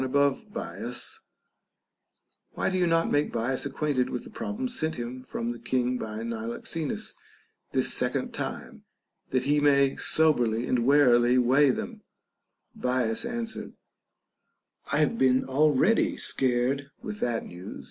[0.03, 1.19] above Bias),
[2.53, 5.99] Why do you not make Bias acquainted with the problems sent him from the King
[5.99, 7.13] by Niloxenus
[7.71, 8.83] this second time,
[9.29, 12.01] that he may soberly and warily weigh them
[12.39, 13.73] \ Bias answered,
[14.91, 17.79] I have been already scared with that news.